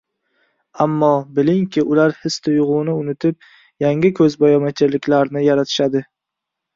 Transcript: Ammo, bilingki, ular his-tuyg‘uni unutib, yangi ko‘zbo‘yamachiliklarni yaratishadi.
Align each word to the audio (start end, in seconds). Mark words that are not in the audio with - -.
Ammo, 0.85 1.09
bilingki, 1.33 1.83
ular 1.95 2.15
his-tuyg‘uni 2.23 2.95
unutib, 3.01 3.37
yangi 3.85 4.11
ko‘zbo‘yamachiliklarni 4.21 5.45
yaratishadi. 5.49 6.03